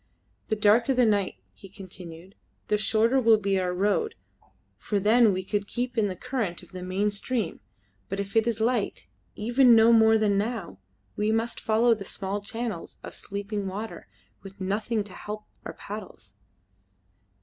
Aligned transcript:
"The 0.47 0.55
darker 0.55 0.95
the 0.95 1.05
night," 1.05 1.35
he 1.53 1.69
continued, 1.69 2.33
"the 2.69 2.77
shorter 2.79 3.19
will 3.21 3.37
be 3.37 3.59
our 3.59 3.71
road, 3.71 4.15
for 4.79 4.99
then 4.99 5.31
we 5.31 5.43
could 5.43 5.67
keep 5.67 5.95
in 5.95 6.07
the 6.07 6.15
current 6.15 6.63
of 6.63 6.71
the 6.71 6.81
main 6.81 7.11
stream, 7.11 7.59
but 8.09 8.19
if 8.19 8.35
it 8.35 8.47
is 8.47 8.59
light 8.59 9.05
even 9.35 9.75
no 9.75 9.93
more 9.93 10.17
than 10.17 10.39
now 10.39 10.79
we 11.15 11.31
must 11.31 11.59
follow 11.61 11.93
the 11.93 12.03
small 12.03 12.41
channels 12.41 12.97
of 13.03 13.13
sleeping 13.13 13.67
water, 13.67 14.07
with 14.41 14.59
nothing 14.59 15.03
to 15.03 15.13
help 15.13 15.45
our 15.65 15.73
paddles." 15.73 16.33